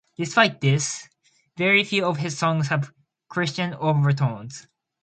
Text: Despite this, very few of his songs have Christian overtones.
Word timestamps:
Despite 0.17 0.61
this, 0.61 1.07
very 1.57 1.83
few 1.83 2.05
of 2.05 2.17
his 2.17 2.35
songs 2.35 2.69
have 2.69 2.91
Christian 3.29 3.75
overtones. 3.75 4.65